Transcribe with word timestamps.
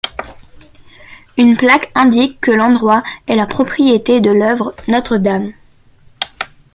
Une 1.37 1.55
plaque 1.55 1.91
indique 1.93 2.41
que 2.41 2.49
l'endroit 2.49 3.03
est 3.27 3.35
la 3.35 3.45
propriété 3.45 4.19
de 4.19 4.31
l’œuvre 4.31 4.73
Notre 4.87 5.17
Dame. 5.17 5.53